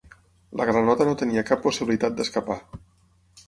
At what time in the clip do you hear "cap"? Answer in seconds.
1.51-1.63